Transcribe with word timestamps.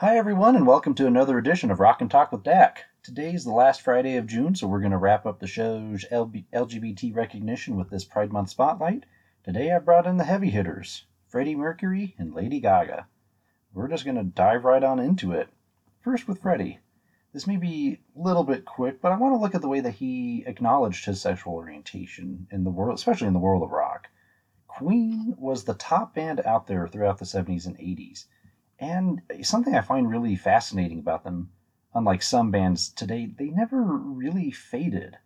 Hi, 0.00 0.16
everyone, 0.16 0.56
and 0.56 0.66
welcome 0.66 0.94
to 0.94 1.06
another 1.06 1.36
edition 1.36 1.70
of 1.70 1.78
Rock 1.78 2.00
and 2.00 2.10
Talk 2.10 2.32
with 2.32 2.42
Dak. 2.42 2.84
Today 3.02 3.34
is 3.34 3.44
the 3.44 3.52
last 3.52 3.82
Friday 3.82 4.16
of 4.16 4.26
June, 4.26 4.54
so 4.54 4.66
we're 4.66 4.80
going 4.80 4.92
to 4.92 4.96
wrap 4.96 5.26
up 5.26 5.40
the 5.40 5.46
show's 5.46 6.06
LGBT 6.10 7.14
recognition 7.14 7.76
with 7.76 7.90
this 7.90 8.06
Pride 8.06 8.32
Month 8.32 8.48
spotlight. 8.48 9.04
Today 9.44 9.70
I 9.70 9.78
brought 9.78 10.06
in 10.06 10.16
the 10.16 10.24
heavy 10.24 10.48
hitters 10.48 11.04
Freddie 11.28 11.54
Mercury 11.54 12.14
and 12.16 12.32
Lady 12.32 12.60
Gaga. 12.60 13.08
We're 13.74 13.88
just 13.88 14.06
going 14.06 14.16
to 14.16 14.22
dive 14.22 14.64
right 14.64 14.82
on 14.82 15.00
into 15.00 15.32
it. 15.32 15.50
First 16.00 16.26
with 16.26 16.40
Freddie. 16.40 16.78
This 17.34 17.46
may 17.46 17.58
be 17.58 18.00
a 18.16 18.22
little 18.22 18.44
bit 18.44 18.64
quick, 18.64 19.02
but 19.02 19.12
I 19.12 19.18
want 19.18 19.34
to 19.34 19.38
look 19.38 19.54
at 19.54 19.60
the 19.60 19.68
way 19.68 19.80
that 19.80 19.96
he 19.96 20.44
acknowledged 20.46 21.04
his 21.04 21.20
sexual 21.20 21.52
orientation 21.52 22.46
in 22.50 22.64
the 22.64 22.70
world, 22.70 22.98
especially 22.98 23.26
in 23.26 23.34
the 23.34 23.38
world 23.38 23.62
of 23.62 23.70
rock. 23.70 24.08
Queen 24.66 25.34
was 25.36 25.64
the 25.64 25.74
top 25.74 26.14
band 26.14 26.40
out 26.46 26.68
there 26.68 26.88
throughout 26.88 27.18
the 27.18 27.26
70s 27.26 27.66
and 27.66 27.76
80s. 27.76 28.24
And 28.80 29.20
something 29.42 29.74
I 29.74 29.82
find 29.82 30.08
really 30.08 30.36
fascinating 30.36 30.98
about 30.98 31.22
them, 31.22 31.50
unlike 31.94 32.22
some 32.22 32.50
bands 32.50 32.88
today, 32.88 33.26
they 33.26 33.50
never 33.50 33.82
really 33.82 34.50
faded. 34.50 35.18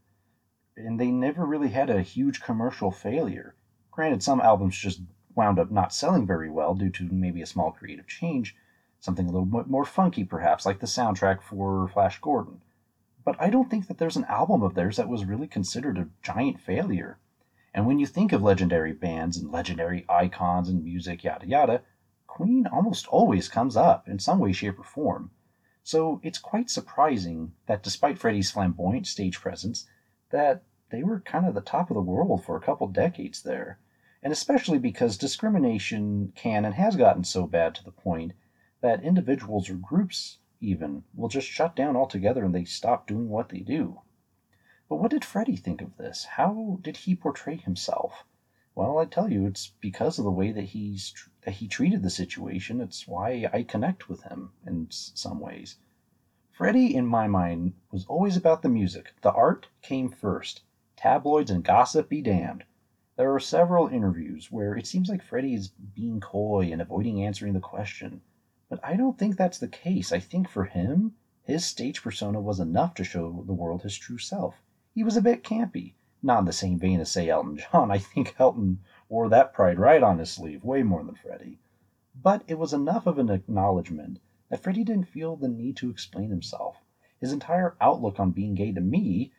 And 0.77 0.99
they 0.99 1.13
never 1.13 1.47
really 1.47 1.69
had 1.69 1.89
a 1.89 2.03
huge 2.03 2.43
commercial 2.43 2.91
failure. 2.91 3.55
Granted, 3.93 4.25
some 4.25 4.41
albums 4.41 4.77
just 4.77 5.03
wound 5.37 5.61
up 5.61 5.71
not 5.71 5.93
selling 5.93 6.27
very 6.27 6.51
well 6.51 6.75
due 6.75 6.91
to 6.91 7.09
maybe 7.13 7.43
a 7.43 7.47
small 7.47 7.71
creative 7.71 8.09
change, 8.09 8.57
something 8.99 9.29
a 9.29 9.31
little 9.31 9.47
bit 9.47 9.69
more 9.69 9.85
funky 9.85 10.25
perhaps, 10.25 10.67
like 10.67 10.81
the 10.81 10.87
soundtrack 10.87 11.41
for 11.41 11.87
Flash 11.87 12.21
Gordon. 12.21 12.61
But 13.25 13.41
I 13.41 13.51
don't 13.51 13.71
think 13.71 13.87
that 13.87 13.99
there's 13.99 14.17
an 14.17 14.25
album 14.25 14.65
of 14.65 14.75
theirs 14.75 14.97
that 14.97 15.09
was 15.09 15.25
really 15.25 15.47
considered 15.47 15.97
a 15.97 16.09
giant 16.23 16.61
failure. 16.61 17.19
And 17.73 17.87
when 17.87 18.01
you 18.01 18.07
think 18.07 18.33
of 18.33 18.43
legendary 18.43 18.93
bands 18.93 19.37
and 19.37 19.53
legendary 19.53 20.05
icons 20.09 20.69
and 20.69 20.83
music, 20.83 21.23
yada 21.23 21.47
yada, 21.47 21.83
Queen 22.35 22.67
almost 22.67 23.07
always 23.09 23.49
comes 23.49 23.77
up 23.77 24.09
in 24.09 24.19
some 24.19 24.39
way, 24.39 24.53
shape, 24.53 24.79
or 24.79 24.85
form. 24.85 25.31
So 25.83 26.21
it's 26.23 26.39
quite 26.39 26.69
surprising 26.69 27.53
that 27.67 27.83
despite 27.83 28.19
Freddie's 28.19 28.51
flamboyant 28.51 29.07
stage 29.07 29.41
presence, 29.41 29.87
that 30.31 30.65
they 30.91 31.03
were 31.03 31.21
kind 31.21 31.47
of 31.47 31.55
the 31.55 31.61
top 31.61 31.91
of 31.91 31.95
the 31.95 32.03
world 32.03 32.45
for 32.45 32.57
a 32.57 32.61
couple 32.61 32.89
decades 32.89 33.43
there 33.43 33.79
and 34.25 34.33
especially 34.33 34.79
because 34.79 35.19
discrimination 35.19 36.33
can 36.35 36.65
and 36.65 36.75
has 36.75 36.97
gotten 36.97 37.23
so 37.23 37.47
bad 37.47 37.75
to 37.75 37.85
the 37.85 37.93
point 37.93 38.33
that 38.81 39.05
individuals 39.05 39.69
or 39.69 39.75
groups 39.75 40.39
even 40.63 41.05
will 41.15 41.29
just 41.29 41.47
shut 41.47 41.77
down 41.77 41.95
altogether 41.95 42.43
and 42.43 42.55
they 42.55 42.65
stop 42.65 43.07
doing 43.07 43.29
what 43.29 43.51
they 43.51 43.61
do. 43.61 44.01
But 44.89 44.97
what 44.97 45.11
did 45.11 45.27
Freddie 45.27 45.57
think 45.57 45.83
of 45.83 45.99
this? 45.99 46.25
How 46.25 46.79
did 46.81 46.97
he 46.97 47.15
portray 47.15 47.57
himself? 47.57 48.25
Well, 48.77 48.99
I 48.99 49.05
tell 49.05 49.31
you, 49.31 49.47
it's 49.47 49.69
because 49.81 50.19
of 50.19 50.25
the 50.25 50.33
way 50.33 50.51
that 50.51 50.65
he's 50.65 51.15
that 51.43 51.53
he 51.53 51.69
treated 51.69 52.03
the 52.03 52.11
situation. 52.11 52.81
It's 52.81 53.07
why 53.07 53.49
I 53.53 53.63
connect 53.63 54.09
with 54.09 54.25
him 54.25 54.51
in 54.67 54.89
some 54.91 55.39
ways. 55.39 55.77
Freddie, 56.51 56.95
in 56.95 57.07
my 57.07 57.29
mind, 57.29 57.75
was 57.93 58.05
always 58.07 58.37
about 58.37 58.63
the 58.63 58.69
music. 58.69 59.15
The 59.23 59.33
art 59.33 59.69
came 59.81 60.09
first. 60.09 60.63
Tabloids 60.97 61.53
and 61.53 61.63
gossip 61.63 62.09
be 62.09 62.21
damned. 62.21 62.65
There 63.17 63.33
are 63.33 63.39
several 63.39 63.87
interviews 63.87 64.51
where 64.51 64.77
it 64.77 64.89
seems 64.89 65.09
like 65.09 65.23
Freddie 65.23 65.55
is 65.55 65.69
being 65.69 66.21
coy 66.21 66.71
and 66.73 66.83
avoiding 66.83 67.23
answering 67.23 67.53
the 67.53 67.61
question. 67.61 68.23
But 68.69 68.81
I 68.85 68.97
don't 68.97 69.17
think 69.17 69.37
that's 69.37 69.59
the 69.59 69.69
case. 69.69 70.11
I 70.11 70.19
think 70.19 70.49
for 70.49 70.65
him, 70.65 71.15
his 71.45 71.65
stage 71.65 72.03
persona 72.03 72.41
was 72.41 72.59
enough 72.59 72.95
to 72.95 73.05
show 73.05 73.45
the 73.47 73.53
world 73.53 73.83
his 73.83 73.97
true 73.97 74.19
self. 74.19 74.57
He 74.95 75.05
was 75.05 75.17
a 75.17 75.23
bit 75.23 75.45
campy. 75.45 75.95
Not 76.25 76.39
in 76.39 76.45
the 76.47 76.55
same 76.55 76.79
vein 76.79 77.01
as, 77.01 77.11
say, 77.11 77.29
Elton 77.29 77.59
John. 77.59 77.91
I 77.93 77.99
think 77.99 78.35
Elton 78.39 78.81
wore 79.11 79.29
that 79.29 79.53
pride 79.53 79.79
right 79.79 80.03
on 80.03 80.19
his 80.19 80.31
sleeve, 80.31 80.65
way 80.65 80.83
more 80.83 81.05
than 81.05 81.17
Freddie. 81.17 81.59
But 82.15 82.43
it 82.47 82.59
was 82.59 82.73
enough 82.73 83.07
of 83.07 83.19
an 83.19 83.29
acknowledgement 83.29 84.21
that 84.49 84.61
Freddie 84.63 84.85
didn't 84.85 85.09
feel 85.09 85.37
the 85.37 85.49
need 85.49 85.77
to 85.77 85.91
explain 85.91 86.31
himself. 86.31 86.79
His 87.21 87.31
entire 87.31 87.77
outlook 87.79 88.19
on 88.19 88.31
being 88.31 88.55
gay 88.55 88.73
to 88.73 88.81
me 88.81 89.35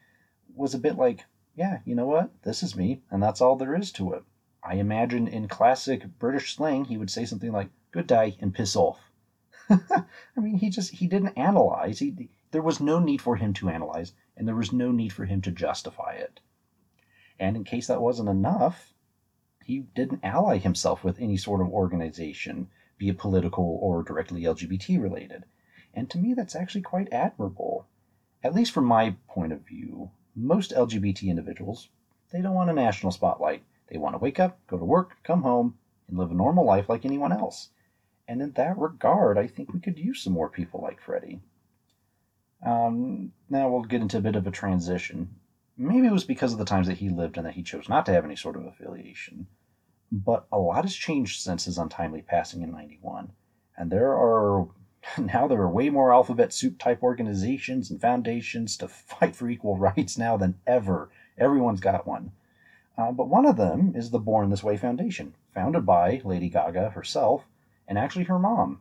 was 0.53 0.75
a 0.75 0.77
bit 0.77 0.95
like, 0.95 1.25
yeah, 1.55 1.79
you 1.85 1.95
know 1.95 2.05
what? 2.05 2.29
This 2.43 2.61
is 2.61 2.75
me, 2.75 3.01
and 3.09 3.23
that's 3.23 3.41
all 3.41 3.55
there 3.55 3.73
is 3.73 3.91
to 3.93 4.13
it. 4.13 4.23
I 4.63 4.75
imagine 4.75 5.27
in 5.27 5.47
classic 5.47 6.19
British 6.19 6.55
slang, 6.55 6.85
he 6.85 6.97
would 6.97 7.09
say 7.09 7.25
something 7.25 7.51
like 7.51 7.71
"good 7.89 8.05
day" 8.05 8.37
and 8.39 8.53
"piss 8.53 8.75
off." 8.75 9.11
I 9.69 10.05
mean, 10.37 10.57
he 10.57 10.69
just 10.69 10.91
he 10.91 11.07
didn't 11.07 11.37
analyze. 11.37 11.97
He 11.97 12.29
there 12.51 12.61
was 12.61 12.79
no 12.79 12.99
need 12.99 13.23
for 13.23 13.37
him 13.37 13.53
to 13.53 13.69
analyze, 13.69 14.13
and 14.37 14.47
there 14.47 14.55
was 14.55 14.71
no 14.71 14.91
need 14.91 15.13
for 15.13 15.25
him 15.25 15.41
to 15.41 15.51
justify 15.51 16.13
it. 16.13 16.41
And 17.39 17.55
in 17.55 17.63
case 17.63 17.87
that 17.87 18.01
wasn't 18.01 18.29
enough, 18.29 18.93
he 19.63 19.79
didn't 19.95 20.23
ally 20.23 20.57
himself 20.57 21.03
with 21.03 21.19
any 21.19 21.37
sort 21.37 21.61
of 21.61 21.69
organization, 21.69 22.69
be 22.97 23.09
it 23.09 23.17
political 23.17 23.79
or 23.81 24.03
directly 24.03 24.43
LGBT 24.43 25.01
related. 25.01 25.43
And 25.93 26.09
to 26.11 26.17
me, 26.17 26.33
that's 26.33 26.55
actually 26.55 26.81
quite 26.81 27.11
admirable. 27.11 27.87
At 28.43 28.53
least 28.53 28.71
from 28.71 28.85
my 28.85 29.15
point 29.27 29.53
of 29.53 29.65
view, 29.65 30.11
most 30.35 30.71
LGBT 30.71 31.23
individuals, 31.23 31.89
they 32.31 32.41
don't 32.41 32.53
want 32.53 32.69
a 32.69 32.73
national 32.73 33.11
spotlight. 33.11 33.63
They 33.87 33.97
want 33.97 34.13
to 34.13 34.19
wake 34.19 34.39
up, 34.39 34.59
go 34.67 34.77
to 34.77 34.85
work, 34.85 35.17
come 35.23 35.43
home, 35.43 35.77
and 36.07 36.17
live 36.17 36.31
a 36.31 36.35
normal 36.35 36.65
life 36.65 36.89
like 36.89 37.05
anyone 37.05 37.31
else. 37.31 37.69
And 38.27 38.41
in 38.41 38.51
that 38.51 38.77
regard, 38.77 39.37
I 39.37 39.47
think 39.47 39.73
we 39.73 39.79
could 39.79 39.99
use 39.99 40.21
some 40.21 40.33
more 40.33 40.49
people 40.49 40.81
like 40.81 40.99
Freddie. 40.99 41.41
Um, 42.65 43.31
now 43.49 43.69
we'll 43.69 43.83
get 43.83 44.01
into 44.01 44.17
a 44.17 44.21
bit 44.21 44.35
of 44.35 44.47
a 44.47 44.51
transition. 44.51 45.35
Maybe 45.77 46.07
it 46.07 46.13
was 46.13 46.23
because 46.23 46.53
of 46.53 46.59
the 46.59 46.65
times 46.65 46.87
that 46.87 46.99
he 46.99 47.09
lived 47.09 47.37
and 47.37 47.45
that 47.45 47.55
he 47.55 47.63
chose 47.63 47.89
not 47.89 48.05
to 48.05 48.13
have 48.13 48.23
any 48.23 48.35
sort 48.35 48.55
of 48.55 48.65
affiliation. 48.65 49.47
But 50.11 50.47
a 50.51 50.57
lot 50.57 50.85
has 50.85 50.95
changed 50.95 51.41
since 51.41 51.65
his 51.65 51.77
untimely 51.77 52.21
passing 52.21 52.61
in 52.61 52.71
91. 52.71 53.33
And 53.75 53.91
there 53.91 54.13
are 54.13 54.67
now 55.17 55.47
there 55.47 55.61
are 55.61 55.69
way 55.69 55.89
more 55.89 56.13
alphabet 56.13 56.53
soup 56.53 56.79
type 56.79 57.03
organizations 57.03 57.91
and 57.91 57.99
foundations 57.99 58.77
to 58.77 58.87
fight 58.87 59.35
for 59.35 59.49
equal 59.49 59.77
rights 59.77 60.17
now 60.17 60.37
than 60.37 60.59
ever. 60.65 61.09
Everyone's 61.37 61.81
got 61.81 62.07
one. 62.07 62.31
Uh, 62.97 63.11
but 63.11 63.27
one 63.27 63.45
of 63.45 63.57
them 63.57 63.93
is 63.95 64.09
the 64.09 64.19
Born 64.19 64.49
This 64.49 64.63
Way 64.63 64.77
Foundation, 64.77 65.35
founded 65.53 65.85
by 65.85 66.21
Lady 66.23 66.47
Gaga 66.47 66.91
herself 66.91 67.45
and 67.87 67.97
actually 67.97 68.23
her 68.23 68.39
mom. 68.39 68.79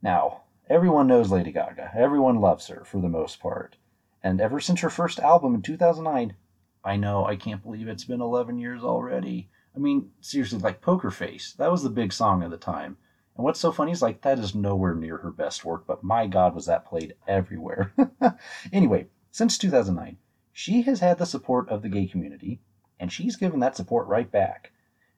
Now, 0.00 0.44
everyone 0.70 1.06
knows 1.06 1.30
Lady 1.30 1.52
Gaga. 1.52 1.92
Everyone 1.94 2.40
loves 2.40 2.68
her 2.68 2.84
for 2.84 3.00
the 3.02 3.10
most 3.10 3.38
part. 3.38 3.76
And 4.22 4.40
ever 4.40 4.60
since 4.60 4.80
her 4.80 4.90
first 4.90 5.18
album 5.18 5.54
in 5.54 5.62
2009, 5.62 6.34
I 6.84 6.96
know, 6.96 7.26
I 7.26 7.36
can't 7.36 7.62
believe 7.62 7.88
it's 7.88 8.04
been 8.04 8.20
11 8.20 8.58
years 8.58 8.82
already. 8.82 9.50
I 9.74 9.78
mean, 9.78 10.10
seriously, 10.20 10.58
like 10.58 10.80
Poker 10.80 11.10
Face, 11.10 11.54
that 11.54 11.70
was 11.70 11.82
the 11.82 11.90
big 11.90 12.12
song 12.12 12.42
of 12.42 12.50
the 12.50 12.56
time. 12.56 12.96
And 13.36 13.44
what's 13.44 13.60
so 13.60 13.72
funny 13.72 13.92
is 13.92 14.02
like 14.02 14.20
that 14.22 14.38
is 14.38 14.54
nowhere 14.54 14.94
near 14.94 15.18
her 15.18 15.30
best 15.30 15.64
work, 15.64 15.86
but 15.86 16.04
my 16.04 16.26
God, 16.26 16.54
was 16.54 16.66
that 16.66 16.84
played 16.84 17.14
everywhere. 17.26 17.94
anyway, 18.72 19.06
since 19.30 19.56
2009, 19.56 20.18
she 20.52 20.82
has 20.82 21.00
had 21.00 21.18
the 21.18 21.24
support 21.24 21.68
of 21.68 21.82
the 21.82 21.88
gay 21.88 22.06
community, 22.06 22.60
and 23.00 23.10
she's 23.10 23.36
given 23.36 23.60
that 23.60 23.76
support 23.76 24.06
right 24.06 24.30
back. 24.30 24.72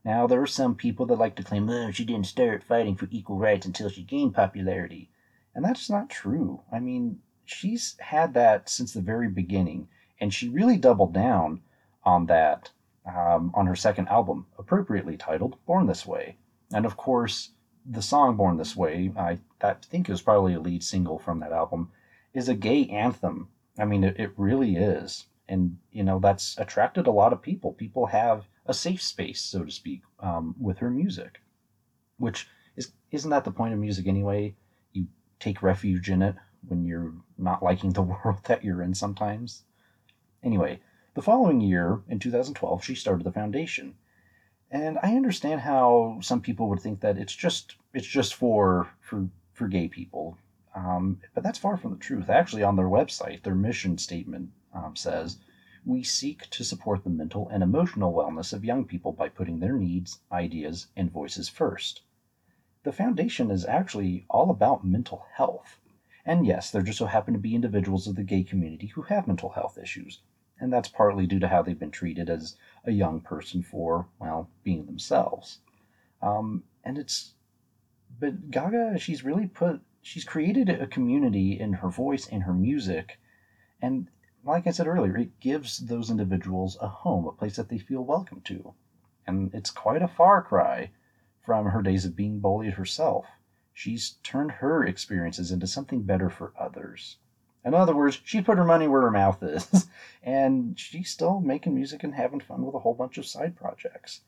Now, 0.04 0.26
there 0.26 0.40
are 0.40 0.46
some 0.46 0.74
people 0.74 1.06
that 1.06 1.16
like 1.16 1.34
to 1.36 1.42
claim, 1.42 1.68
oh, 1.68 1.90
she 1.90 2.04
didn't 2.04 2.26
start 2.26 2.62
fighting 2.62 2.94
for 2.94 3.08
equal 3.10 3.38
rights 3.38 3.66
until 3.66 3.88
she 3.88 4.02
gained 4.02 4.34
popularity. 4.34 5.10
And 5.54 5.64
that's 5.64 5.90
not 5.90 6.10
true. 6.10 6.62
I 6.70 6.78
mean, 6.78 7.20
she's 7.44 7.96
had 8.00 8.34
that 8.34 8.68
since 8.68 8.92
the 8.92 9.00
very 9.00 9.28
beginning, 9.28 9.88
and 10.20 10.32
she 10.32 10.48
really 10.48 10.76
doubled 10.76 11.12
down 11.12 11.60
on 12.02 12.26
that 12.26 12.70
um, 13.06 13.52
on 13.54 13.66
her 13.66 13.76
second 13.76 14.08
album, 14.08 14.46
appropriately 14.58 15.16
titled 15.16 15.56
Born 15.66 15.86
This 15.86 16.06
Way. 16.06 16.38
And 16.72 16.86
of 16.86 16.96
course, 16.96 17.50
the 17.84 18.02
song 18.02 18.36
"Born 18.36 18.56
This 18.56 18.74
Way," 18.74 19.12
I, 19.16 19.38
I 19.60 19.74
think 19.74 20.08
it 20.08 20.12
was 20.12 20.22
probably 20.22 20.54
a 20.54 20.60
lead 20.60 20.82
single 20.82 21.18
from 21.18 21.40
that 21.40 21.52
album, 21.52 21.92
is 22.32 22.48
a 22.48 22.54
gay 22.54 22.86
anthem. 22.86 23.48
I 23.78 23.84
mean, 23.84 24.04
it, 24.04 24.18
it 24.18 24.32
really 24.36 24.76
is, 24.76 25.26
and 25.48 25.78
you 25.92 26.02
know 26.02 26.18
that's 26.18 26.56
attracted 26.58 27.06
a 27.06 27.12
lot 27.12 27.32
of 27.32 27.42
people. 27.42 27.72
People 27.72 28.06
have 28.06 28.48
a 28.66 28.72
safe 28.72 29.02
space, 29.02 29.42
so 29.42 29.64
to 29.64 29.70
speak, 29.70 30.02
um, 30.20 30.54
with 30.58 30.78
her 30.78 30.90
music, 30.90 31.42
which 32.16 32.48
is 32.76 32.92
isn't 33.10 33.30
that 33.30 33.44
the 33.44 33.50
point 33.50 33.74
of 33.74 33.78
music 33.78 34.06
anyway? 34.06 34.54
You 34.92 35.08
take 35.38 35.62
refuge 35.62 36.08
in 36.08 36.22
it 36.22 36.36
when 36.68 36.84
you're 36.84 37.12
not 37.38 37.62
liking 37.62 37.90
the 37.90 38.02
world 38.24 38.44
that 38.44 38.64
you're 38.64 38.82
in 38.82 38.94
sometimes. 38.94 39.64
Anyway, 40.42 40.80
the 41.14 41.22
following 41.22 41.60
year, 41.60 42.02
in 42.08 42.18
2012, 42.18 42.84
she 42.84 42.94
started 42.94 43.24
the 43.24 43.32
foundation 43.32 43.94
and 44.74 44.98
I 45.04 45.14
understand 45.14 45.60
how 45.60 46.18
some 46.20 46.40
people 46.40 46.68
would 46.68 46.80
think 46.80 46.98
that 47.00 47.16
it's 47.16 47.34
just 47.34 47.76
it's 47.92 48.08
just 48.08 48.34
for 48.34 48.88
for 49.00 49.28
for 49.52 49.68
gay 49.68 49.86
people, 49.86 50.36
um, 50.74 51.20
but 51.32 51.44
that's 51.44 51.60
far 51.60 51.76
from 51.76 51.92
the 51.92 51.98
truth. 51.98 52.28
Actually, 52.28 52.64
on 52.64 52.74
their 52.74 52.88
website, 52.88 53.44
their 53.44 53.54
mission 53.54 53.98
statement 53.98 54.50
um, 54.72 54.96
says, 54.96 55.38
"We 55.86 56.02
seek 56.02 56.50
to 56.50 56.64
support 56.64 57.04
the 57.04 57.10
mental 57.10 57.48
and 57.50 57.62
emotional 57.62 58.12
wellness 58.12 58.52
of 58.52 58.64
young 58.64 58.84
people 58.84 59.12
by 59.12 59.28
putting 59.28 59.60
their 59.60 59.74
needs, 59.74 60.18
ideas, 60.32 60.88
and 60.96 61.08
voices 61.08 61.48
first." 61.48 62.02
The 62.82 62.92
foundation 62.92 63.52
is 63.52 63.64
actually 63.64 64.26
all 64.28 64.50
about 64.50 64.84
mental 64.84 65.24
health. 65.34 65.78
And 66.26 66.46
yes, 66.46 66.70
there 66.70 66.82
just 66.82 66.98
so 66.98 67.06
happen 67.06 67.34
to 67.34 67.40
be 67.40 67.54
individuals 67.54 68.06
of 68.06 68.16
the 68.16 68.22
gay 68.22 68.42
community 68.42 68.88
who 68.88 69.02
have 69.02 69.26
mental 69.26 69.50
health 69.50 69.78
issues 69.78 70.20
and 70.60 70.72
that's 70.72 70.88
partly 70.88 71.26
due 71.26 71.40
to 71.40 71.48
how 71.48 71.62
they've 71.62 71.78
been 71.78 71.90
treated 71.90 72.30
as 72.30 72.56
a 72.84 72.92
young 72.92 73.20
person 73.20 73.62
for, 73.62 74.08
well, 74.18 74.48
being 74.62 74.86
themselves. 74.86 75.58
Um, 76.22 76.62
and 76.84 76.96
it's, 76.96 77.34
but 78.18 78.50
Gaga, 78.50 78.98
she's 78.98 79.24
really 79.24 79.46
put 79.46 79.80
she's 80.00 80.24
created 80.24 80.68
a 80.68 80.86
community 80.86 81.58
in 81.58 81.72
her 81.72 81.88
voice 81.88 82.28
and 82.28 82.42
her 82.44 82.52
music, 82.52 83.18
and 83.82 84.08
like 84.44 84.66
I 84.66 84.70
said 84.70 84.86
earlier, 84.86 85.16
it 85.16 85.40
gives 85.40 85.78
those 85.78 86.10
individuals 86.10 86.76
a 86.80 86.88
home, 86.88 87.26
a 87.26 87.32
place 87.32 87.56
that 87.56 87.68
they 87.68 87.78
feel 87.78 88.02
welcome 88.02 88.42
to. 88.42 88.74
And 89.26 89.52
it's 89.54 89.70
quite 89.70 90.02
a 90.02 90.08
far 90.08 90.42
cry 90.42 90.90
from 91.44 91.66
her 91.66 91.82
days 91.82 92.04
of 92.04 92.14
being 92.14 92.40
bullied 92.40 92.74
herself. 92.74 93.26
She's 93.76 94.12
turned 94.22 94.52
her 94.52 94.84
experiences 94.84 95.50
into 95.50 95.66
something 95.66 96.02
better 96.02 96.30
for 96.30 96.54
others. 96.56 97.18
In 97.64 97.74
other 97.74 97.94
words, 97.94 98.20
she 98.24 98.40
put 98.40 98.56
her 98.56 98.64
money 98.64 98.86
where 98.86 99.02
her 99.02 99.10
mouth 99.10 99.42
is, 99.42 99.88
and 100.22 100.78
she's 100.78 101.10
still 101.10 101.40
making 101.40 101.74
music 101.74 102.04
and 102.04 102.14
having 102.14 102.38
fun 102.38 102.64
with 102.64 102.76
a 102.76 102.78
whole 102.78 102.94
bunch 102.94 103.18
of 103.18 103.26
side 103.26 103.56
projects. 103.56 104.20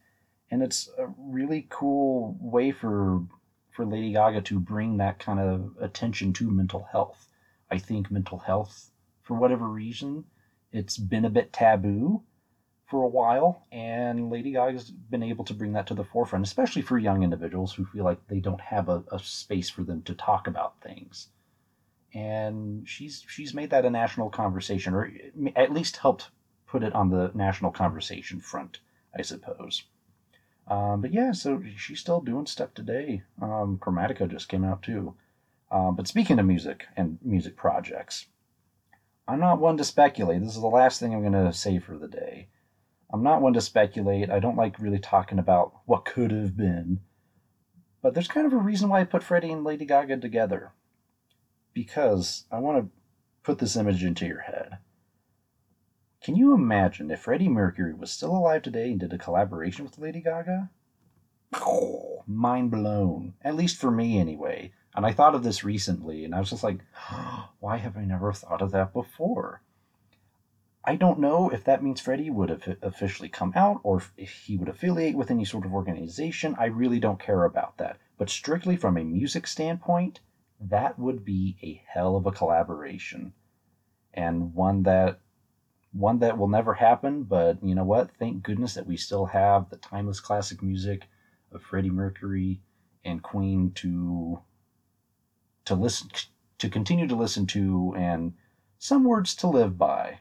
And 0.51 0.63
it's 0.63 0.89
a 0.99 1.07
really 1.17 1.67
cool 1.71 2.37
way 2.41 2.73
for 2.73 3.23
for 3.71 3.87
Lady 3.87 4.13
Gaga 4.13 4.41
to 4.43 4.59
bring 4.59 4.97
that 4.97 5.21
kind 5.21 5.39
of 5.39 5.77
attention 5.81 6.33
to 6.35 6.51
mental 6.51 6.83
health. 6.91 7.29
I 7.71 7.79
think 7.79 8.11
mental 8.11 8.39
health, 8.39 8.91
for 9.23 9.35
whatever 9.35 9.69
reason, 9.69 10.25
it's 10.73 10.97
been 10.97 11.25
a 11.25 11.31
bit 11.31 11.53
taboo 11.53 12.25
for 12.87 13.03
a 13.03 13.09
while, 13.09 13.67
and 13.73 14.31
Lady 14.31 14.53
Gaga's 14.53 14.91
been 14.91 15.23
able 15.23 15.44
to 15.44 15.55
bring 15.55 15.73
that 15.73 15.87
to 15.88 15.94
the 15.94 16.05
forefront, 16.05 16.47
especially 16.47 16.83
for 16.83 16.99
young 16.99 17.23
individuals 17.23 17.75
who 17.75 17.85
feel 17.85 18.05
like 18.05 18.27
they 18.29 18.41
don't 18.41 18.61
have 18.61 18.88
a, 18.88 19.03
a 19.12 19.19
space 19.19 19.69
for 19.69 19.83
them 19.83 20.03
to 20.03 20.15
talk 20.15 20.47
about 20.47 20.81
things 20.83 21.29
and 22.17 22.88
she's 22.88 23.25
she's 23.29 23.53
made 23.53 23.71
that 23.71 23.85
a 23.85 23.91
national 23.91 24.31
conversation, 24.31 24.94
or 24.94 25.12
at 25.55 25.73
least 25.73 25.99
helped 25.99 26.31
put 26.67 26.83
it 26.83 26.94
on 26.94 27.11
the 27.11 27.31
national 27.35 27.71
conversation 27.71 28.41
front, 28.41 28.79
I 29.17 29.23
suppose. 29.23 29.83
Um, 30.67 31.03
but 31.03 31.12
yeah, 31.12 31.33
so 31.33 31.62
she's 31.77 32.00
still 32.00 32.21
doing 32.21 32.47
stuff 32.47 32.73
today. 32.75 33.23
Um, 33.41 33.79
Chromatica 33.79 34.29
just 34.29 34.49
came 34.49 34.65
out 34.65 34.83
too. 34.83 35.15
Um, 35.71 35.94
but 35.94 36.09
speaking 36.09 36.38
of 36.38 36.47
music 36.47 36.87
and 36.97 37.19
music 37.23 37.55
projects, 37.55 38.27
I'm 39.29 39.41
not 39.41 39.61
one 39.61 39.77
to 39.77 39.85
speculate. 39.85 40.41
This 40.43 40.56
is 40.56 40.62
the 40.62 40.69
last 40.69 40.99
thing 40.99 41.15
I'm 41.15 41.21
going 41.21 41.33
to 41.33 41.53
say 41.53 41.79
for 41.79 41.99
the 41.99 42.09
day. 42.09 42.49
I'm 43.12 43.23
not 43.23 43.41
one 43.41 43.53
to 43.55 43.61
speculate. 43.61 44.31
I 44.31 44.41
don't 44.41 44.56
like 44.56 44.79
really 44.79 44.99
talking 44.99 45.38
about 45.38 45.73
what 45.85 46.05
could 46.05 46.31
have 46.32 46.56
been. 46.56 47.00
But 48.03 48.14
there's 48.14 48.29
kind 48.29 48.47
of 48.47 48.53
a 48.53 48.58
reason 48.58 48.88
why 48.88 49.00
I 49.00 49.05
put 49.05 49.23
Freddie 49.23 49.53
and 49.53 49.64
Lady 49.64 49.85
Gaga 49.85 50.19
together 50.19 50.73
because 51.73 52.44
I 52.50 52.58
want 52.58 52.79
to 52.79 52.91
put 53.43 53.58
this 53.58 53.76
image 53.76 54.03
into 54.03 54.26
your 54.26 54.41
head. 54.41 54.79
Can 56.23 56.35
you 56.35 56.55
imagine 56.55 57.11
if 57.11 57.20
Freddie 57.20 57.49
Mercury 57.49 57.94
was 57.94 58.11
still 58.11 58.35
alive 58.35 58.62
today 58.62 58.91
and 58.91 58.99
did 58.99 59.12
a 59.12 59.19
collaboration 59.19 59.85
with 59.85 59.99
Lady 59.99 60.20
Gaga? 60.20 60.70
Mind 62.26 62.70
blown. 62.70 63.35
At 63.43 63.55
least 63.55 63.76
for 63.76 63.91
me, 63.91 64.19
anyway. 64.19 64.73
And 64.94 65.05
I 65.05 65.12
thought 65.12 65.35
of 65.35 65.43
this 65.43 65.62
recently, 65.62 66.25
and 66.25 66.35
I 66.35 66.41
was 66.41 66.50
just 66.50 66.64
like, 66.64 66.81
why 67.61 67.76
have 67.76 67.97
I 67.97 68.05
never 68.05 68.32
thought 68.32 68.62
of 68.62 68.73
that 68.73 68.93
before? 68.93 69.62
I 70.87 70.94
don't 70.94 71.19
know 71.19 71.49
if 71.50 71.65
that 71.65 71.83
means 71.83 72.00
Freddie 72.00 72.31
would 72.31 72.49
have 72.49 72.77
officially 72.81 73.29
come 73.29 73.53
out 73.56 73.81
or 73.83 74.03
if 74.17 74.31
he 74.47 74.56
would 74.56 74.69
affiliate 74.69 75.17
with 75.17 75.31
any 75.31 75.44
sort 75.44 75.65
of 75.65 75.73
organization. 75.75 76.55
I 76.59 76.67
really 76.67 77.00
don't 77.00 77.19
care 77.19 77.44
about 77.44 77.77
that. 77.79 77.99
But 78.17 78.31
strictly 78.31 78.77
from 78.77 78.97
a 78.97 79.03
music 79.05 79.47
standpoint, 79.49 80.21
that 80.61 80.99
would 80.99 81.25
be 81.25 81.56
a 81.62 81.83
hell 81.93 82.17
of 82.17 82.25
a 82.27 82.31
collaboration 82.31 83.33
and 84.15 84.55
one 84.55 84.83
that 84.85 85.19
one 85.93 86.19
that 86.19 86.37
will 86.38 86.49
never 86.49 86.75
happen 86.75 87.23
but 87.25 87.62
you 87.62 87.75
know 87.75 87.85
what 87.85 88.11
thank 88.19 88.43
goodness 88.43 88.75
that 88.75 88.87
we 88.87 88.97
still 88.97 89.27
have 89.27 89.69
the 89.71 89.77
timeless 89.77 90.21
classic 90.21 90.62
music 90.62 91.09
of 91.53 91.62
freddie 91.62 91.91
mercury 91.91 92.61
and 93.05 93.23
queen 93.23 93.71
to 93.75 94.41
to 95.65 95.75
listen 95.75 96.09
to 96.59 96.69
continue 96.69 97.06
to 97.06 97.15
listen 97.15 97.47
to 97.47 97.94
and 97.97 98.33
some 98.79 99.05
words 99.05 99.35
to 99.35 99.47
live 99.47 99.77
by 99.79 100.19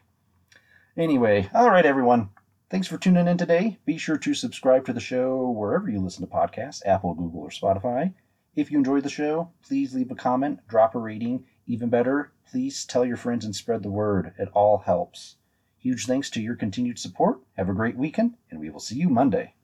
anyway 0.96 1.48
all 1.54 1.70
right 1.70 1.86
everyone 1.86 2.28
thanks 2.70 2.86
for 2.86 2.98
tuning 2.98 3.28
in 3.28 3.36
today 3.36 3.78
be 3.84 3.98
sure 3.98 4.16
to 4.16 4.34
subscribe 4.34 4.84
to 4.84 4.92
the 4.92 5.00
show 5.00 5.50
wherever 5.50 5.90
you 5.90 6.00
listen 6.00 6.26
to 6.26 6.32
podcasts 6.32 6.82
apple 6.86 7.14
google 7.14 7.40
or 7.40 7.50
spotify 7.50 8.12
if 8.56 8.70
you 8.70 8.78
enjoyed 8.78 9.02
the 9.02 9.10
show, 9.10 9.50
please 9.60 9.94
leave 9.94 10.10
a 10.10 10.14
comment, 10.14 10.66
drop 10.66 10.94
a 10.94 10.98
rating. 10.98 11.44
Even 11.66 11.90
better, 11.90 12.32
please 12.50 12.86
tell 12.86 13.04
your 13.04 13.18
friends 13.18 13.44
and 13.44 13.54
spread 13.54 13.82
the 13.82 13.90
word. 13.90 14.32
It 14.38 14.48
all 14.54 14.78
helps. 14.78 15.36
Huge 15.76 16.06
thanks 16.06 16.30
to 16.30 16.40
your 16.40 16.56
continued 16.56 16.98
support. 16.98 17.40
Have 17.58 17.68
a 17.68 17.74
great 17.74 17.98
weekend, 17.98 18.38
and 18.50 18.58
we 18.58 18.70
will 18.70 18.80
see 18.80 18.96
you 18.96 19.10
Monday. 19.10 19.52